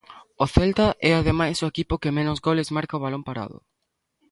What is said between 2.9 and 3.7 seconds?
a balón parado.